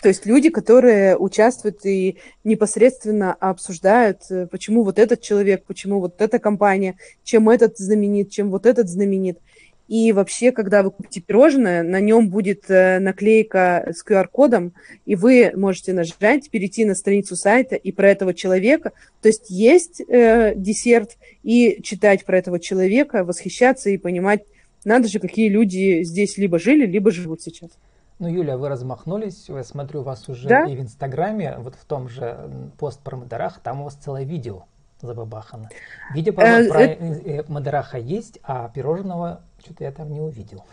То 0.00 0.06
есть 0.06 0.26
люди, 0.26 0.48
которые 0.48 1.16
участвуют 1.16 1.84
и 1.84 2.18
непосредственно 2.44 3.34
обсуждают, 3.34 4.20
э, 4.30 4.46
почему 4.46 4.84
вот 4.84 5.00
этот 5.00 5.20
человек, 5.22 5.64
почему 5.66 5.98
вот 5.98 6.22
эта 6.22 6.38
компания, 6.38 6.94
чем 7.24 7.48
этот 7.48 7.78
знаменит, 7.78 8.30
чем 8.30 8.52
вот 8.52 8.64
этот 8.64 8.88
знаменит. 8.88 9.40
И 9.88 10.12
вообще, 10.12 10.50
когда 10.50 10.82
вы 10.82 10.90
купите 10.90 11.20
пирожное, 11.20 11.82
на 11.82 12.00
нем 12.00 12.28
будет 12.28 12.68
э, 12.68 12.98
наклейка 12.98 13.92
с 13.94 14.04
QR-кодом, 14.04 14.72
и 15.04 15.14
вы 15.14 15.52
можете 15.54 15.92
нажать, 15.92 16.50
перейти 16.50 16.84
на 16.84 16.94
страницу 16.94 17.36
сайта 17.36 17.76
и 17.76 17.92
про 17.92 18.10
этого 18.10 18.34
человека. 18.34 18.92
То 19.22 19.28
есть 19.28 19.48
есть 19.48 20.00
э, 20.00 20.54
десерт, 20.56 21.16
и 21.42 21.80
читать 21.82 22.24
про 22.24 22.38
этого 22.38 22.58
человека, 22.58 23.24
восхищаться 23.24 23.90
и 23.90 23.98
понимать, 23.98 24.42
надо 24.84 25.08
же, 25.08 25.20
какие 25.20 25.48
люди 25.48 26.02
здесь 26.02 26.36
либо 26.38 26.58
жили, 26.58 26.86
либо 26.86 27.10
живут 27.10 27.42
сейчас. 27.42 27.70
Ну, 28.18 28.28
Юля, 28.28 28.56
вы 28.56 28.68
размахнулись, 28.68 29.48
я 29.48 29.62
смотрю 29.62 30.02
вас 30.02 30.28
уже 30.28 30.48
да? 30.48 30.64
и 30.64 30.74
в 30.74 30.80
Инстаграме, 30.80 31.56
вот 31.58 31.74
в 31.74 31.84
том 31.84 32.08
же 32.08 32.50
пост 32.78 33.00
про 33.00 33.16
Мадарах, 33.16 33.60
там 33.60 33.82
у 33.82 33.84
вас 33.84 33.94
целое 33.94 34.24
видео 34.24 34.64
забабахано. 35.02 35.68
Видео 36.14 36.32
э, 36.32 36.68
про 36.68 36.80
э, 36.80 37.44
Мадараха 37.48 37.98
есть, 37.98 38.38
а 38.42 38.68
пирожного 38.70 39.42
что-то 39.66 39.84
я 39.84 39.92
там 39.92 40.12
не 40.12 40.20
увидел. 40.20 40.64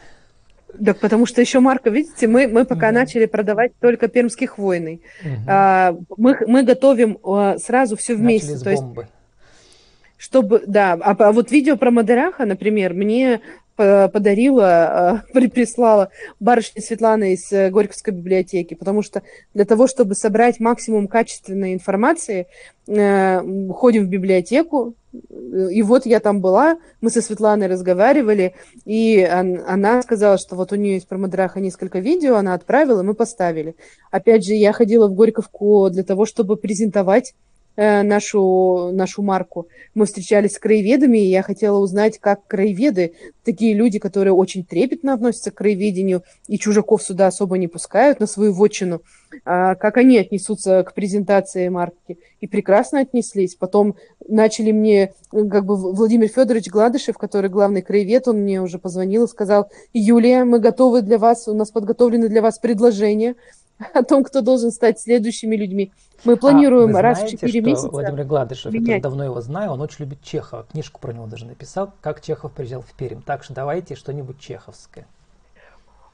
Да, 0.73 0.93
потому 0.93 1.25
что 1.25 1.41
еще 1.41 1.59
Марка, 1.59 1.89
видите, 1.89 2.27
мы, 2.27 2.47
мы 2.47 2.65
пока 2.65 2.87
угу. 2.87 2.95
начали 2.95 3.25
продавать 3.25 3.73
только 3.79 4.07
пермский 4.07 4.47
хвойный. 4.47 5.01
Угу. 5.23 5.31
А, 5.47 5.95
мы, 6.17 6.37
мы 6.47 6.63
готовим 6.63 7.19
а, 7.23 7.57
сразу 7.57 7.95
все 7.95 8.15
вместе. 8.15 8.53
Начали 8.53 8.75
с 8.75 8.79
бомбы. 8.79 9.01
Есть, 9.01 9.13
чтобы, 10.17 10.63
да, 10.65 10.93
а, 10.93 11.11
а 11.11 11.31
вот 11.31 11.51
видео 11.51 11.75
про 11.77 11.91
Мадераха, 11.91 12.45
например, 12.45 12.93
мне 12.93 13.41
подарила, 13.75 15.23
э, 15.33 15.47
прислала 15.49 16.09
барышня 16.39 16.81
Светлана 16.81 17.33
из 17.33 17.51
э, 17.51 17.71
Горьковской 17.71 18.13
библиотеки, 18.13 18.75
потому 18.75 19.01
что 19.01 19.23
для 19.55 19.65
того, 19.65 19.87
чтобы 19.87 20.13
собрать 20.13 20.59
максимум 20.59 21.07
качественной 21.07 21.73
информации, 21.73 22.45
э, 22.87 23.41
ходим 23.71 24.05
в 24.05 24.09
библиотеку, 24.09 24.93
и 25.53 25.81
вот 25.81 26.05
я 26.05 26.19
там 26.19 26.41
была, 26.41 26.77
мы 27.01 27.09
со 27.09 27.21
Светланой 27.21 27.67
разговаривали, 27.67 28.55
и 28.85 29.21
она 29.21 30.01
сказала, 30.01 30.37
что 30.37 30.55
вот 30.55 30.71
у 30.71 30.75
нее 30.75 30.95
есть 30.95 31.07
про 31.07 31.17
Мадраха 31.17 31.59
несколько 31.59 31.99
видео, 31.99 32.35
она 32.35 32.53
отправила, 32.53 33.03
мы 33.03 33.13
поставили. 33.13 33.75
Опять 34.11 34.45
же, 34.45 34.53
я 34.53 34.73
ходила 34.73 35.07
в 35.07 35.13
Горьковку 35.13 35.89
для 35.89 36.03
того, 36.03 36.25
чтобы 36.25 36.57
презентовать 36.57 37.33
Э, 37.33 37.52
нашу, 37.75 38.91
нашу 38.93 39.21
марку. 39.21 39.67
Мы 39.93 40.05
встречались 40.05 40.53
с 40.53 40.59
краеведами, 40.59 41.17
и 41.17 41.29
я 41.29 41.41
хотела 41.41 41.77
узнать, 41.79 42.19
как 42.19 42.45
краеведы, 42.47 43.13
такие 43.43 43.73
люди, 43.73 43.99
которые 43.99 44.33
очень 44.33 44.63
трепетно 44.63 45.13
относятся 45.13 45.51
к 45.51 45.55
краеведению 45.55 46.23
и 46.47 46.57
чужаков 46.57 47.03
сюда 47.03 47.27
особо 47.27 47.57
не 47.57 47.67
пускают 47.67 48.19
на 48.19 48.27
свою 48.27 48.53
вотчину, 48.53 49.01
а 49.45 49.75
как 49.75 49.97
они 49.97 50.17
отнесутся 50.17 50.83
к 50.83 50.93
презентации 50.93 51.67
марки. 51.69 52.17
И 52.41 52.47
прекрасно 52.47 52.99
отнеслись. 52.99 53.55
Потом 53.55 53.95
начали 54.27 54.71
мне, 54.71 55.13
как 55.31 55.65
бы 55.65 55.75
Владимир 55.75 56.27
Федорович 56.27 56.69
Гладышев, 56.69 57.17
который 57.17 57.49
главный 57.49 57.81
краевед, 57.81 58.27
он 58.27 58.41
мне 58.41 58.61
уже 58.61 58.79
позвонил 58.79 59.25
и 59.25 59.29
сказал, 59.29 59.69
Юлия, 59.93 60.43
мы 60.43 60.59
готовы 60.59 61.01
для 61.01 61.17
вас, 61.17 61.47
у 61.47 61.53
нас 61.53 61.71
подготовлены 61.71 62.29
для 62.29 62.41
вас 62.41 62.59
предложения 62.59 63.35
о 63.93 64.03
том, 64.03 64.23
кто 64.23 64.41
должен 64.41 64.71
стать 64.71 64.99
следующими 64.99 65.55
людьми. 65.55 65.91
Мы 66.23 66.37
планируем 66.37 66.95
а 66.95 67.01
раз 67.01 67.23
в 67.23 67.29
4 67.29 67.61
месяца. 67.61 67.89
Владимир 67.89 68.23
Гладышев, 68.23 68.73
я 68.73 68.99
давно 68.99 69.25
его 69.25 69.41
знаю, 69.41 69.71
он 69.71 69.81
очень 69.81 70.05
любит 70.05 70.21
Чехова. 70.21 70.65
Книжку 70.71 70.99
про 71.01 71.11
него 71.11 71.25
даже 71.27 71.45
написал, 71.45 71.91
как 72.01 72.21
Чехов 72.21 72.51
приезжал 72.51 72.81
в 72.81 72.93
Пермь. 72.93 73.21
Так 73.21 73.43
что 73.43 73.53
давайте 73.53 73.95
что-нибудь 73.95 74.39
чеховское. 74.39 75.05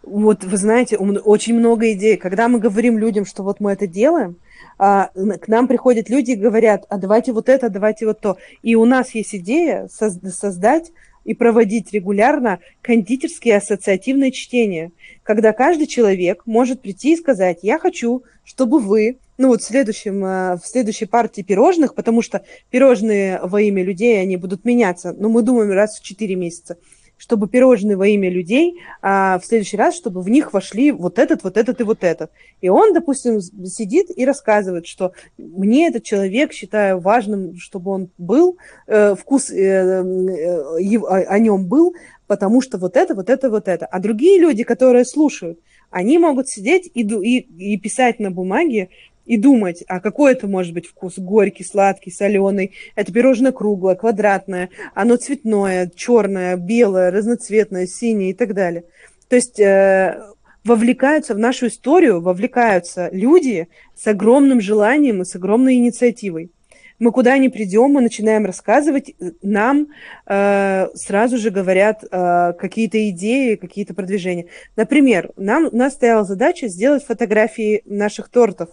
Вот 0.01 0.43
вы 0.43 0.57
знаете, 0.57 0.97
очень 0.97 1.55
много 1.55 1.91
идей. 1.91 2.17
Когда 2.17 2.47
мы 2.47 2.59
говорим 2.59 2.97
людям, 2.97 3.25
что 3.25 3.43
вот 3.43 3.59
мы 3.59 3.73
это 3.73 3.85
делаем, 3.85 4.37
а, 4.77 5.09
к 5.41 5.47
нам 5.47 5.67
приходят 5.67 6.09
люди 6.09 6.31
и 6.31 6.35
говорят, 6.35 6.85
а 6.89 6.97
давайте 6.97 7.33
вот 7.33 7.49
это, 7.49 7.69
давайте 7.69 8.05
вот 8.05 8.19
то. 8.21 8.37
И 8.63 8.75
у 8.75 8.85
нас 8.85 9.13
есть 9.13 9.35
идея 9.35 9.87
создать 9.89 10.91
и 11.29 11.35
проводить 11.35 11.93
регулярно 11.93 12.57
кондитерские 12.81 13.57
ассоциативные 13.57 14.31
чтения, 14.31 14.91
когда 15.21 15.53
каждый 15.53 15.85
человек 15.85 16.41
может 16.47 16.81
прийти 16.81 17.13
и 17.13 17.17
сказать, 17.17 17.59
я 17.61 17.77
хочу, 17.77 18.23
чтобы 18.43 18.79
вы, 18.79 19.19
ну 19.37 19.49
вот 19.49 19.61
в, 19.61 19.63
следующем, 19.63 20.25
э, 20.25 20.55
в 20.55 20.65
следующей 20.65 21.05
партии 21.05 21.43
пирожных, 21.43 21.93
потому 21.93 22.23
что 22.23 22.41
пирожные 22.71 23.39
во 23.43 23.61
имя 23.61 23.83
людей, 23.83 24.19
они 24.19 24.37
будут 24.37 24.65
меняться, 24.65 25.13
но 25.19 25.29
мы 25.29 25.43
думаем 25.43 25.71
раз 25.71 25.99
в 25.99 26.03
4 26.03 26.33
месяца– 26.33 26.77
чтобы 27.19 27.49
пирожные 27.49 27.97
во 27.97 28.07
имя 28.07 28.29
людей, 28.29 28.79
а 29.01 29.37
в 29.39 29.45
следующий 29.45 29.77
раз, 29.77 29.95
чтобы 29.95 30.21
в 30.21 30.29
них 30.29 30.53
вошли 30.53 30.91
вот 30.91 31.19
этот, 31.19 31.43
вот 31.43 31.57
этот 31.57 31.81
и 31.81 31.83
вот 31.83 32.03
этот. 32.03 32.31
И 32.61 32.69
он, 32.69 32.93
допустим, 32.93 33.41
сидит 33.41 34.07
и 34.15 34.25
рассказывает, 34.25 34.87
что 34.87 35.11
мне 35.37 35.89
этот 35.89 36.03
человек 36.03 36.53
считаю 36.53 36.99
важным, 36.99 37.57
чтобы 37.57 37.91
он 37.91 38.09
был, 38.17 38.57
э, 38.87 39.15
вкус 39.15 39.51
э, 39.51 39.55
э, 39.57 40.63
о, 40.79 41.39
нем 41.39 41.67
был, 41.67 41.93
потому 42.25 42.61
что 42.61 42.77
вот 42.77 42.95
это, 42.95 43.13
вот 43.13 43.29
это, 43.29 43.49
вот 43.49 43.67
это. 43.67 43.85
А 43.85 43.99
другие 43.99 44.39
люди, 44.39 44.63
которые 44.63 45.03
слушают, 45.03 45.59
они 45.91 46.19
могут 46.19 46.47
сидеть 46.47 46.89
и, 46.93 47.01
и, 47.01 47.73
и 47.73 47.77
писать 47.77 48.19
на 48.19 48.31
бумаге, 48.31 48.89
и 49.29 49.37
думать, 49.37 49.83
а 49.87 49.99
какой 49.99 50.31
это 50.31 50.47
может 50.47 50.73
быть 50.73 50.87
вкус? 50.87 51.19
Горький, 51.19 51.63
сладкий, 51.63 52.09
соленый. 52.09 52.71
Это 52.95 53.13
пирожное 53.13 53.51
круглое, 53.51 53.93
квадратное, 53.93 54.69
оно 54.95 55.17
цветное, 55.17 55.91
черное, 55.95 56.57
белое, 56.57 57.11
разноцветное, 57.11 57.85
синее 57.85 58.31
и 58.31 58.33
так 58.33 58.55
далее. 58.55 58.85
То 59.27 59.35
есть 59.35 59.59
э, 59.59 60.19
вовлекаются 60.63 61.35
в 61.35 61.37
нашу 61.37 61.67
историю, 61.67 62.21
вовлекаются 62.21 63.09
люди 63.11 63.67
с 63.95 64.07
огромным 64.07 64.61
желанием 64.61 65.21
и 65.21 65.25
с 65.25 65.35
огромной 65.35 65.75
инициативой. 65.75 66.49
Мы 66.97 67.11
куда 67.11 67.37
ни 67.37 67.49
придем, 67.49 67.91
мы 67.91 68.01
начинаем 68.01 68.47
рассказывать, 68.47 69.13
нам 69.43 69.89
э, 70.25 70.87
сразу 70.95 71.37
же 71.37 71.51
говорят 71.51 72.03
э, 72.03 72.53
какие-то 72.53 73.07
идеи, 73.11 73.55
какие-то 73.57 73.93
продвижения. 73.93 74.47
Например, 74.75 75.29
нам, 75.37 75.69
у 75.71 75.75
нас 75.75 75.93
стояла 75.93 76.23
задача 76.23 76.67
сделать 76.67 77.05
фотографии 77.05 77.83
наших 77.85 78.29
тортов, 78.29 78.69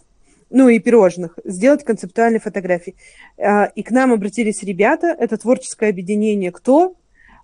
ну 0.51 0.69
и 0.69 0.79
пирожных, 0.79 1.39
сделать 1.45 1.85
концептуальные 1.85 2.41
фотографии. 2.41 2.95
Э, 3.37 3.71
и 3.75 3.83
к 3.83 3.91
нам 3.91 4.13
обратились 4.13 4.63
ребята, 4.63 5.15
это 5.19 5.37
творческое 5.37 5.91
объединение 5.91 6.53
«Кто?», 6.53 6.95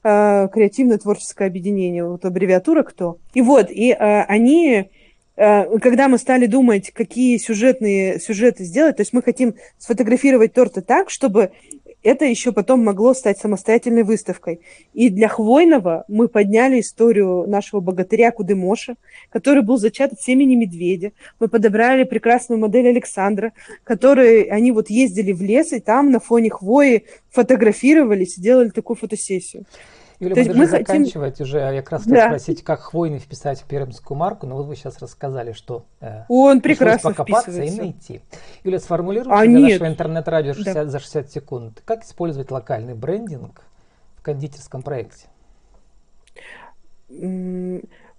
э, 0.04 0.49
креативное 0.52 0.99
творческое 0.99 1.47
объединение, 1.47 2.06
вот 2.06 2.25
аббревиатура 2.25 2.82
«Кто?». 2.82 3.18
И 3.35 3.42
вот, 3.42 3.71
и 3.71 3.90
э, 3.90 4.23
они 4.23 4.90
когда 5.35 6.09
мы 6.09 6.18
стали 6.18 6.44
думать, 6.44 6.90
какие 6.92 7.38
сюжетные 7.38 8.21
сюжеты 8.21 8.64
сделать, 8.64 8.97
то 8.97 9.00
есть 9.00 9.14
мы 9.14 9.23
хотим 9.23 9.54
сфотографировать 9.78 10.52
торты 10.52 10.82
так, 10.82 11.09
чтобы 11.09 11.52
это 12.02 12.25
еще 12.25 12.52
потом 12.52 12.85
могло 12.85 13.14
стать 13.14 13.38
самостоятельной 13.38 14.02
выставкой. 14.02 14.61
И 14.92 15.09
для 15.09 15.28
Хвойного 15.28 16.04
мы 16.09 16.28
подняли 16.28 16.80
историю 16.80 17.47
нашего 17.47 17.80
богатыря 17.80 18.30
Кудымоша, 18.30 18.97
который 19.30 19.62
был 19.62 19.76
зачат 19.76 20.12
от 20.12 20.21
семени 20.21 20.54
медведя. 20.54 21.12
Мы 21.40 21.49
подобрали 21.49 22.04
прекрасную 22.04 22.59
модель 22.59 22.88
Александра, 22.88 23.52
которые 23.85 24.50
они 24.50 24.73
вот 24.73 24.90
ездили 24.90 25.32
в 25.32 25.42
лес, 25.42 25.73
и 25.73 25.80
там 25.80 26.11
на 26.11 26.21
фоне 26.21 26.50
хвои 26.50 27.04
фотографировались, 27.30 28.37
делали 28.37 28.71
такую 28.71 28.97
фотосессию. 28.97 29.64
Юля, 30.23 30.37
мы 30.37 30.55
мы 30.55 30.67
заканчивать 30.67 31.33
хотим... 31.33 31.47
уже. 31.47 31.67
А 31.67 31.73
я 31.73 31.83
как 31.83 31.93
раз 31.93 32.02
хотел 32.02 32.17
да. 32.17 32.26
спросить, 32.29 32.62
как 32.62 32.81
хвойный 32.81 33.19
вписать 33.19 33.61
в 33.61 33.64
пермскую 33.64 34.17
марку, 34.17 34.47
но 34.47 34.57
вот 34.57 34.67
вы 34.67 34.76
сейчас 34.76 35.00
рассказали, 35.00 35.50
что 35.50 35.85
э, 36.00 36.23
Он 36.29 36.61
прекрасно 36.61 37.11
покопаться 37.11 37.61
и 37.61 37.71
найти. 37.73 38.21
Юля, 38.62 38.79
сформулируйте 38.79 39.33
а 39.33 39.41
для 39.41 39.50
нет. 39.50 39.71
нашего 39.73 39.88
интернет-радио 39.88 40.55
60, 40.55 40.75
да. 40.75 40.87
за 40.87 41.00
60 41.00 41.33
секунд. 41.33 41.83
Как 41.85 42.05
использовать 42.05 42.52
локальный 42.52 42.95
брендинг 42.95 43.62
в 44.17 44.23
кондитерском 44.23 44.83
проекте? 44.83 45.26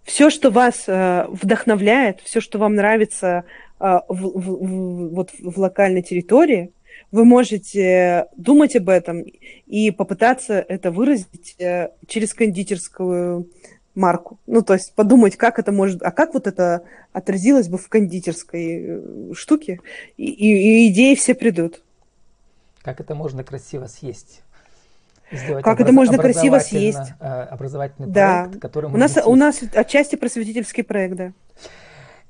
Все, 0.04 0.30
что 0.30 0.50
вас 0.50 0.84
э, 0.88 1.26
вдохновляет, 1.30 2.20
все, 2.20 2.42
что 2.42 2.60
вам 2.60 2.76
нравится 2.76 3.46
э, 3.80 4.00
в, 4.10 4.40
в, 4.40 4.66
в, 4.66 5.16
вот 5.16 5.30
в 5.40 5.58
локальной 5.58 6.02
территории, 6.02 6.74
вы 7.14 7.26
можете 7.26 8.26
думать 8.36 8.76
об 8.76 8.90
этом 8.90 9.24
и 9.68 9.92
попытаться 9.92 10.56
это 10.56 10.90
выразить 10.90 11.56
э, 11.60 11.90
через 12.08 12.34
кондитерскую 12.34 13.48
марку. 13.94 14.40
Ну, 14.48 14.64
то 14.64 14.74
есть 14.74 14.94
подумать, 14.94 15.38
как 15.38 15.60
это 15.60 15.72
может... 15.72 16.02
А 16.02 16.10
как 16.10 16.34
вот 16.34 16.48
это 16.48 16.82
отразилось 17.12 17.68
бы 17.70 17.78
в 17.78 17.88
кондитерской 17.88 18.66
э, 18.82 19.34
штуке? 19.36 19.80
И, 20.18 20.26
и, 20.26 20.88
и 20.88 20.92
идеи 20.92 21.14
все 21.14 21.36
придут. 21.36 21.84
Как 22.82 23.00
это 23.00 23.14
можно 23.14 23.44
красиво 23.44 23.86
съесть? 23.86 24.42
Сделать 25.32 25.64
как 25.64 25.76
образ... 25.76 25.86
это 25.86 25.94
можно 25.94 26.18
красиво 26.18 26.58
съесть? 26.58 27.14
Э, 27.20 27.44
образовательный 27.44 28.10
да. 28.10 28.46
проект, 28.46 28.60
который 28.60 28.90
у 28.90 28.98
нас, 28.98 29.20
у 29.24 29.36
нас 29.36 29.62
отчасти 29.76 30.16
просветительский 30.16 30.84
проект, 30.84 31.16
да. 31.16 31.32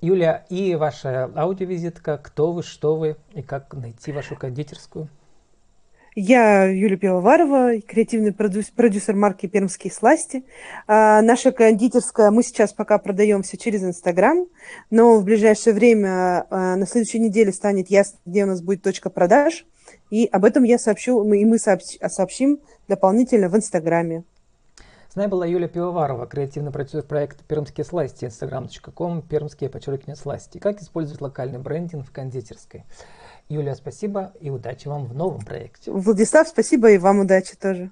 Юля, 0.03 0.43
и 0.49 0.75
ваша 0.75 1.31
аудиовизитка, 1.33 2.17
кто 2.21 2.51
вы, 2.51 2.61
что 2.61 2.97
вы, 2.97 3.15
и 3.33 3.41
как 3.41 3.73
найти 3.73 4.11
вашу 4.11 4.35
кондитерскую? 4.35 5.07
Я 6.13 6.65
Юлия 6.65 6.97
Пивоварова, 6.97 7.79
креативный 7.79 8.33
продюсер 8.33 9.15
марки 9.15 9.45
«Пермские 9.47 9.93
сласти». 9.93 10.43
А, 10.87 11.21
наша 11.21 11.53
кондитерская, 11.53 12.31
мы 12.31 12.43
сейчас 12.43 12.73
пока 12.73 12.97
продаем 12.97 13.43
все 13.43 13.55
через 13.55 13.81
Инстаграм, 13.81 14.45
но 14.89 15.17
в 15.17 15.23
ближайшее 15.23 15.73
время, 15.73 16.47
а, 16.49 16.75
на 16.75 16.85
следующей 16.85 17.19
неделе 17.19 17.53
станет 17.53 17.89
ясно, 17.89 18.19
где 18.25 18.43
у 18.43 18.47
нас 18.47 18.61
будет 18.61 18.81
точка 18.81 19.09
продаж, 19.09 19.65
и 20.09 20.25
об 20.25 20.43
этом 20.43 20.65
я 20.65 20.79
сообщу, 20.79 21.23
и 21.31 21.45
мы 21.45 21.57
сообщим 21.57 22.59
дополнительно 22.89 23.47
в 23.47 23.55
Инстаграме. 23.55 24.25
С 25.13 25.15
нами 25.15 25.29
была 25.29 25.45
Юлия 25.45 25.67
Пивоварова, 25.67 26.25
креативный 26.25 26.71
продюсер 26.71 27.03
проекта 27.03 27.43
«Пермские 27.43 27.85
сласти», 27.85 28.25
instagram.com, 28.25 29.21
пермские 29.21 29.69
подчеркивание 29.69 30.15
сласти. 30.15 30.57
Как 30.57 30.81
использовать 30.81 31.21
локальный 31.21 31.59
брендинг 31.59 32.07
в 32.07 32.11
кондитерской. 32.11 32.83
Юлия, 33.47 33.75
спасибо 33.75 34.33
и 34.39 34.49
удачи 34.49 34.87
вам 34.87 35.05
в 35.05 35.13
новом 35.13 35.41
проекте. 35.41 35.91
Владислав, 35.91 36.47
спасибо 36.47 36.89
и 36.89 36.97
вам 36.97 37.19
удачи 37.19 37.55
тоже. 37.55 37.91